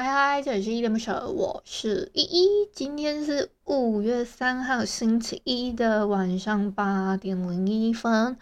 [0.00, 2.70] 嗨嗨，这里是伊莲不舍，我是依依。
[2.72, 8.36] 今天是五月三号星期一的晚上八点零一分。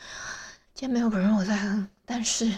[0.75, 2.53] 今天没有人我在哼，但是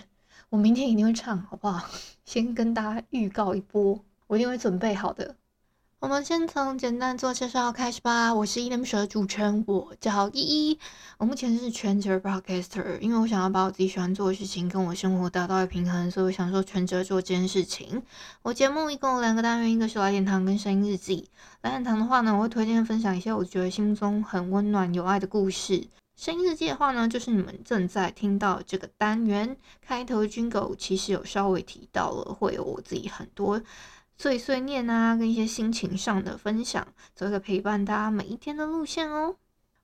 [0.48, 1.88] 我明天一定会唱，好不好？
[2.24, 5.36] 先跟大家预告一波，我一定会准备好的。
[6.00, 8.32] 我们先从简单做介绍开始吧。
[8.32, 10.78] 我是依依恋不舍的主持人，我叫依依。
[11.18, 18.00] 我目前是全职 podcaster，因为我想要把我自己喜欢做的事情跟我生活达到一平衡，所以我想说全职做这件事情。
[18.42, 21.28] 我节目一共有两个单元，一个是来点糖跟声音日记。
[21.62, 25.84] 来点糖的话呢，我会推荐分享一些我觉得心中很温暖有爱的故事。
[26.14, 33.60] 声音日记的话呢，就是你们正在听到这个单元开头 Jingle，其实有稍微提到了，会有我自己很多。
[34.20, 39.36] 碎碎念啊，跟一些心情上的分享，做一个陪伴大家每一天的路线哦。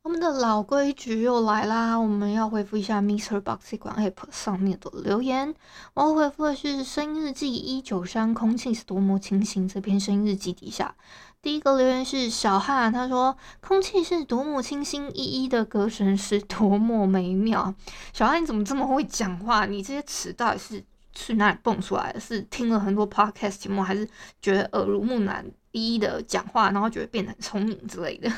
[0.03, 5.55] 我们的老规矩又来啦，我们要回复一下 MixerBox 管 App 上面的留言。
[5.95, 9.69] 我要回复的是声音日记一九三，空气是多么清新。
[9.69, 10.97] 这篇声音日记底下，
[11.41, 17.73] 第一个留言是小汉，他说：“空气是多么清新，一一的歌声是多么美妙。”
[18.13, 19.65] 小汉，你怎么这么会讲话？
[19.65, 20.85] 你这些词到底是？
[21.17, 22.21] 是哪里蹦出来的？
[22.21, 24.09] 是听了很多 podcast 节目，还是
[24.41, 28.31] 觉得耳濡目染一一的讲话，然后觉得变得很聪明之类的？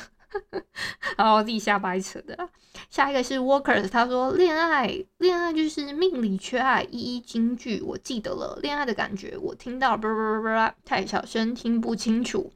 [1.17, 2.49] 然后自己瞎掰扯的。
[2.91, 4.87] 下一个是 Walkers，他说恋爱，
[5.19, 6.83] 恋爱就是命里缺爱。
[6.91, 8.59] 一一金句，我记得了。
[8.61, 12.53] 恋爱的感觉，我听到，不不不不，太小声，听不清楚。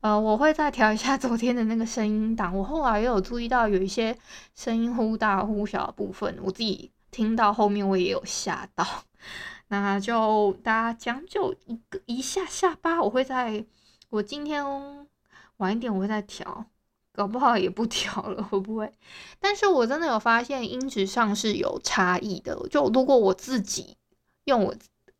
[0.00, 2.56] 呃，我会再调一下昨天的那个声音档。
[2.56, 4.16] 我后来也有注意到有一些
[4.56, 8.86] 声音忽大忽小的部分，我自己听到后面我也有吓到。
[9.68, 13.64] 那就大家将就一个一下下吧，我会在，
[14.08, 14.64] 我今天
[15.58, 16.64] 晚一点我会再调，
[17.12, 18.92] 搞不好也不调了，会不会？
[19.38, 22.58] 但是我真的有发现音质上是有差异的。
[22.68, 23.96] 就如果我自己
[24.44, 24.74] 用我，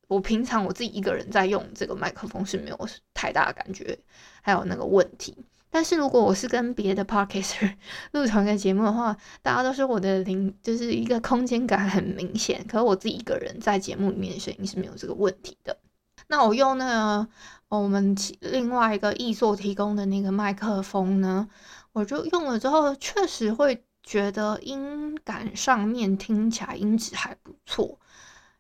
[0.09, 3.99] 我平常我自己一个人在用这个麦克风是没有太大的感觉，
[4.43, 5.37] 还有那个问题。
[5.70, 7.72] 但是如果我是跟别的 podcaster
[8.12, 15.78] 录同一个节目的话，大家都说我的灵就是一个空间感很明显，可是我自己一个人在节目里面声音是没有这个问题的。
[16.26, 17.28] 那我用那个
[17.69, 21.48] 我们另外一个艺硕提供的那个麦克风呢，
[21.92, 27.98] 我就用了之后，确实会觉得音感上面听起来音质还不错。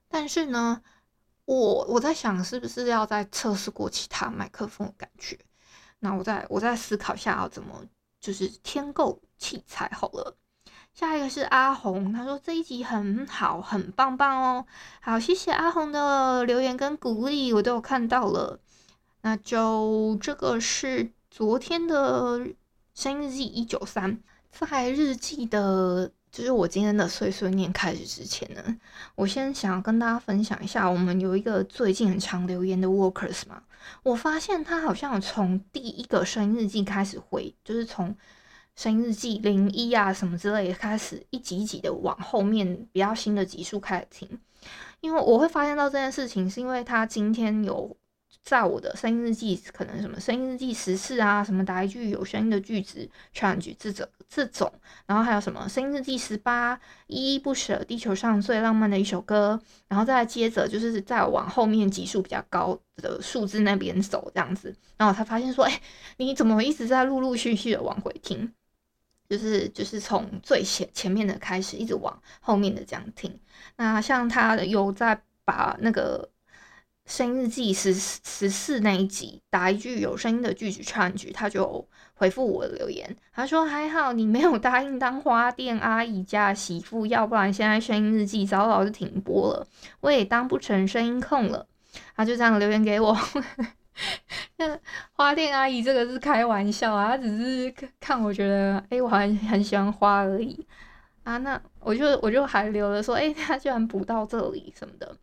[0.08, 0.80] 但是呢，
[1.44, 5.38] 我我在想是不是要再测试过其他麦克风的感觉。
[6.00, 7.84] 那我再我再思考一下要怎么
[8.20, 10.36] 就是添购器材好了。
[10.92, 14.66] 下一个是阿红，他说这一集很好，很棒棒哦。
[15.00, 18.58] 好，谢谢阿红的留言跟鼓励，我都有看到了。
[19.22, 22.40] 那就这个是昨天的
[22.94, 26.12] 声音日记一九三，在日记的。
[26.32, 28.62] 就是我今天的碎碎念开始之前呢，
[29.14, 33.62] 我先想要跟大家分享一下，我们有一个最近很常留言的 Workers 嘛，
[34.02, 38.16] 我发现他好像从第一个声音日记开始回，就是从
[38.76, 44.38] 声音日记零一啊什么之类的开始，一集一集的往后面比较新的集数开始听，
[45.00, 47.96] 因为我会发现到这件事情，是因为他今天有。
[48.42, 54.72] 在我的声音日记，可能什么声音日记十四啊，什么打一句有声音的句子唱一句这种这种，
[55.06, 65.80] 然后还有什么声音日记十八，依依不舍，地球上最浪漫的一首歌，然后再接着就是再往后面级数比较高的数字那边走这样子，然后他发现说，哎，
[66.16, 68.52] 你怎么一直在陆陆续续的往回听，
[69.28, 73.38] 就是就是从最前前面的开始，一直往后面的这样听，
[73.76, 76.28] 那像他有在把那个。
[77.10, 81.84] 声音日记十十四那一集，打一句有声音的句子串句，他就
[82.14, 83.16] 回复我的留言。
[83.32, 89.66] 他说：“还好你没有答应当花店阿姨家媳妇，要不然现在声音日记早早就停播了，
[89.98, 91.66] 我也当不成声音控了。”
[92.14, 93.18] 他就这样留言给我。
[94.58, 94.78] 那
[95.10, 100.64] 花店阿姨这个是开玩笑啊，他只是看我觉得，哎、欸，我很很喜欢花而已
[101.24, 101.36] 啊。
[101.38, 105.16] 那我就我就还留了说，哎、欸，他居然补到这里什么的。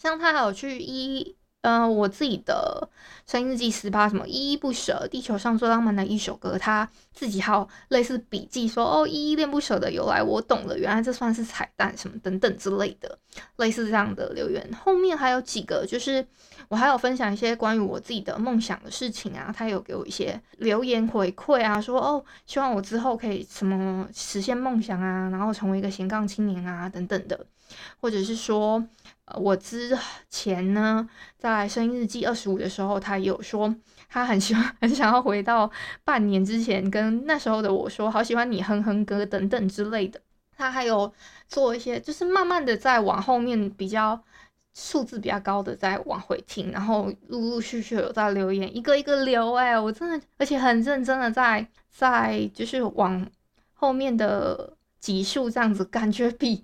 [0.00, 2.86] 像他还有去一呃，我自己的
[3.26, 13.18] 声音日记十八什么依依不舍，地球上最浪漫的一首歌，他自己还有类似笔记说哦，依依恋不舍的由来我懂了，原来这算是彩蛋什么等等之类的，
[13.56, 14.70] 类似这样的留言。
[14.74, 16.26] 后面还有几个，就是
[16.68, 27.46] 我还有分享一些关于我自己的梦想的事情啊，他有给我一些留言回馈啊，说哦，希望我之后可以什么实现梦想啊，然后成为一个斜杠青年啊等等的，
[28.00, 28.84] 或者是说。
[29.26, 31.08] 呃，我之前呢，
[31.38, 33.74] 在声音日记二十五的时候，他有说
[34.06, 35.70] 他很喜欢， 很想要回到
[36.04, 40.20] 半年之前，跟那时候的我说，好喜欢你哼哼歌等等之类的。
[40.54, 41.10] 他还有
[41.48, 44.22] 做一些，就是慢慢的在往后面比较
[44.74, 53.26] 数字比较高的再往回听，然后陆陆续续有在留言，一个一个留，哎，我真的，而且很认真的在在就是往
[53.72, 56.62] 后面的集数这样子，感觉比。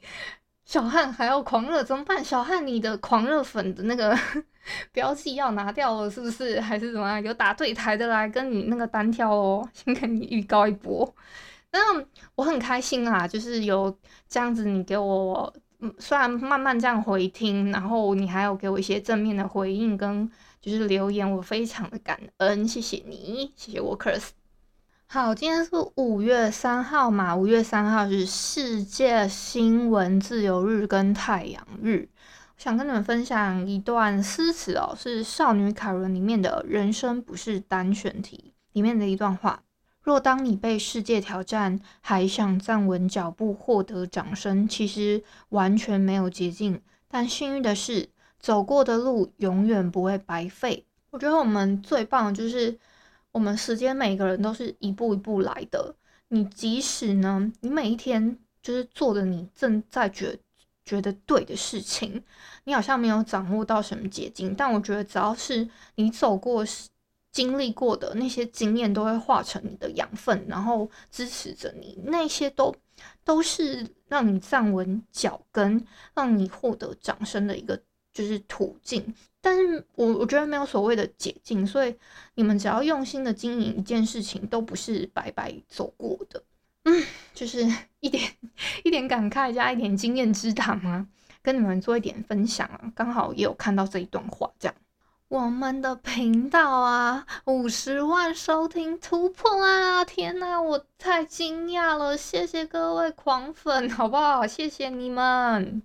[0.70, 2.24] 小汉还要狂热怎么办？
[2.24, 4.16] 小汉，你的狂热粉的那个
[4.92, 6.60] 标记要拿掉了是不是？
[6.60, 7.20] 还是怎么样？
[7.24, 11.12] 有打对台的来跟你那个单挑哦，先跟你预告一波。
[11.72, 11.80] 那
[12.36, 15.52] 我很开心啊，就是有这样子，你给我，
[15.98, 20.30] 虽然慢慢这样回听，然后你还有给我一些正面的回应跟
[20.60, 24.39] 就是留言，我非常的感恩，谢谢你，谢谢 Workers。
[25.12, 27.34] 好，今天是五月三号嘛？
[27.34, 32.08] 五月三号是世界新闻自由日跟太阳日。
[32.14, 39.64] 我想跟你们分享一段诗词哦，是《少女凯伦》里面的“人生不是单选题”里面的一段话：
[40.00, 46.80] 若当你被世界挑战，还想站稳脚步获得掌声，其实完全没有捷径。
[47.08, 50.86] 但幸运的是，走过的路永远不会白费。
[51.10, 52.78] 我觉得我们最棒的就是。
[53.32, 55.94] 我们时间每个人都是一步一步来的。
[56.28, 60.38] 你即使呢，你每一天就是做的你正在觉
[60.84, 62.22] 觉得对的事情，
[62.64, 64.54] 你好像没有掌握到什么捷径。
[64.54, 66.64] 但我觉得只要是你走过、
[67.32, 71.96] 经历过的那些经验，都会化成你的养分，然后支持着你。
[72.04, 72.74] 那些都
[73.24, 75.84] 都是让你站稳脚跟，
[76.14, 77.80] 让你获得掌声的一个
[78.12, 79.14] 就是途径。
[79.40, 81.94] 但是我我觉得没有所谓的捷径，所以
[82.34, 86.42] 你们只要用心的经营一件事情，都不是白白走过的。
[86.84, 87.04] 嗯，
[87.34, 87.66] 就是
[88.00, 88.32] 一点
[88.84, 91.06] 一点感慨加一点经验之谈啊，
[91.42, 94.74] 跟你们做一点分享啊，刚好也有看到这一段话，这样。
[95.28, 100.04] 我们的频道啊，五十万收听突破啊！
[100.04, 102.16] 天哪，我太惊讶了！
[102.16, 104.44] 谢谢各位狂粉，好不好？
[104.44, 105.82] 谢谢你们。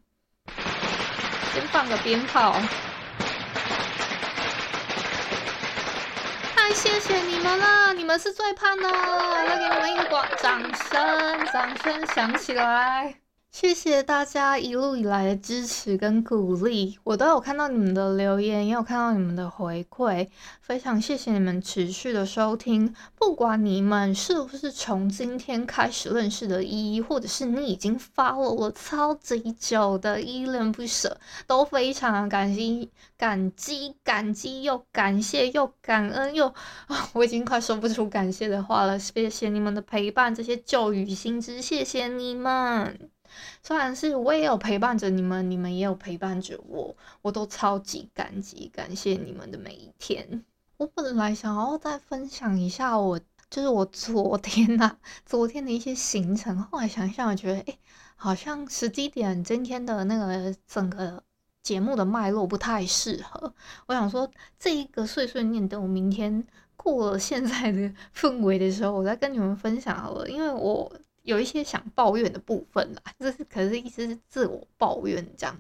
[1.54, 2.56] 先放个鞭炮。
[6.76, 13.25] 谢谢你们了，你们是最棒的，来给你们一个掌声，掌声响起来。
[13.56, 20.28] 谢谢大家一路以来的支持跟鼓励，我都有看到你们的留言，也有看到你们的回馈，
[20.60, 22.94] 非常谢谢你们持续的收听。
[23.18, 31.18] 不管你们是不是从今天开始认识的依依，或者是你已经发了我超级久的依恋不舍，
[31.48, 36.48] 都非常感激、感激、感激又感谢又感恩又
[36.88, 39.00] 啊，我已经快说不出感谢的话了。
[39.00, 43.15] 谢谢你们的陪伴，这些旧雨新知，谢谢你们。
[43.62, 50.44] 虽然是我也有陪伴着你们，你们也有陪伴着我，我都超级感激，感谢你们的每一天。
[50.78, 57.78] 我本来想要再分享一下我，就是我昨天呐、啊，昨天的一些行程，后来想想，我觉得，哎，
[58.16, 61.24] 好像时机点今天的那个整个
[61.64, 63.54] 节目的脉络不太适合。
[63.88, 66.46] 我想说，这一个碎碎念，等我明天
[66.76, 70.92] 过了现在的氛围的时候，我再跟你们分享好了，因为我。
[71.26, 75.58] 有一些想抱怨的部分啦，这是可是意思是自我抱怨这样。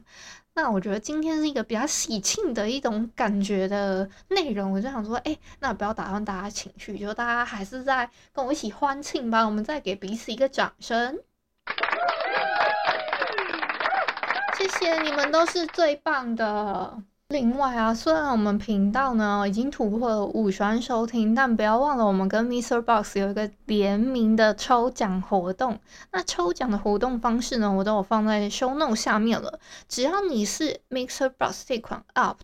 [0.53, 11.19] 那我觉得今天是一个比较喜庆的一种感觉的内容，我就想说，哎、那不要打断大家情绪，就大家还是在跟我一起欢庆吧，我们再给彼此一个掌声。
[14.57, 17.03] 谢谢你们，都是最棒的。
[17.35, 25.77] 另外啊，虽然我们频道呢已经突破了五十万收听，但不要忘了我们跟 MixerBox 有一个联名的抽奖活动。
[26.13, 29.59] 那抽奖的活动方式呢，我都有放在 Show Note 下面了。
[29.89, 32.37] 只要你是 MixerBox 这款 App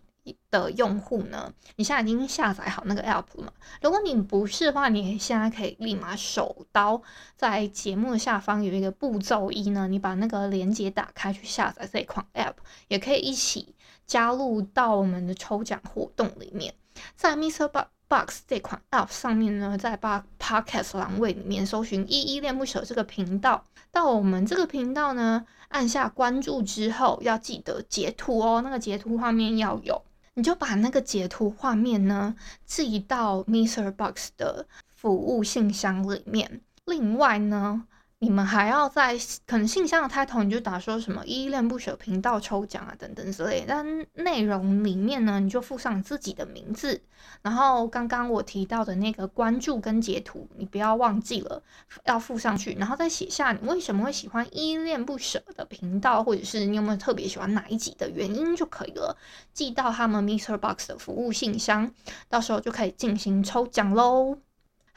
[0.50, 3.52] 的用户呢，你现在已经下载好那个 App 了嘛？
[3.82, 7.02] 如果你不是的话，你现在可以立马手刀
[7.36, 12.56] 在节目的下方有一个步骤一呢，你把那个链接打开去下载这款 App，
[12.88, 13.76] 也可以一起。
[14.08, 16.74] 加入到我们的抽奖活动里面，
[17.16, 32.36] 在 MixerBox 这款 App 上面呢，在把 Podcast 栏位里面搜寻“依依恋不舍”这个频道，到我们这个频道呢，按下关注之后，要记得截图哦，那个截图画面要有你就把那个截图画面呢
[32.66, 33.92] 寄到 Mr.
[33.92, 36.62] Box 的服务信箱里面。
[36.86, 37.86] 另外呢，
[38.24, 47.02] 你们还要在可能信箱的开头你就打说什么“依恋不舍频道抽奖啊”等等之类，但内容里面呢，你就附上自己的名字，
[47.42, 51.64] 然后刚刚我提到的那个关注跟截图，你不要忘记了
[52.06, 59.18] 要附上去，然后再写下你为什么会喜欢依恋不舍的频道，或者是你有没有特别喜欢哪一集的原因就可以了，
[59.52, 60.56] 寄到他们 Mr.
[60.60, 61.92] Box 的服务信箱，
[62.30, 64.38] 到时候就可以进行抽奖喽。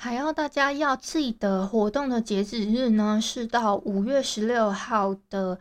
[0.04, 5.58] 还要大家要记得，活动的截止日呢是到五月十六号的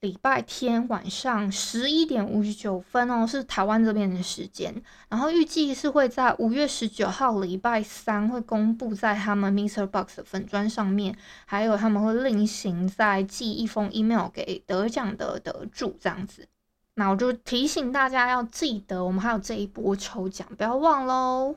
[0.00, 4.82] 礼拜天晚上十一点五十九分哦，是台湾这边的时间。
[5.08, 16.46] 然后预计是会在五月十九号礼拜三会公布在他们 MixerBox 的粉专上面，还有他们会另行再寄一封 email 给得奖的得主这样子。
[16.96, 21.56] 那我就提醒大家要记得，我们还有这一波抽奖，不要忘喽。